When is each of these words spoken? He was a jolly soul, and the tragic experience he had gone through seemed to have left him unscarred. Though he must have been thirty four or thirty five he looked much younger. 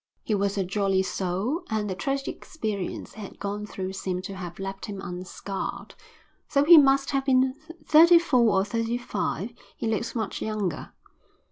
He 0.23 0.33
was 0.33 0.57
a 0.57 0.63
jolly 0.63 1.03
soul, 1.03 1.61
and 1.69 1.87
the 1.87 1.93
tragic 1.93 2.27
experience 2.35 3.13
he 3.13 3.21
had 3.21 3.37
gone 3.39 3.67
through 3.67 3.93
seemed 3.93 4.23
to 4.23 4.35
have 4.35 4.57
left 4.57 4.87
him 4.87 4.99
unscarred. 4.99 5.93
Though 6.51 6.63
he 6.63 6.79
must 6.79 7.11
have 7.11 7.25
been 7.25 7.53
thirty 7.85 8.17
four 8.17 8.49
or 8.51 8.65
thirty 8.65 8.97
five 8.97 9.53
he 9.77 9.85
looked 9.85 10.15
much 10.15 10.41
younger. 10.41 10.91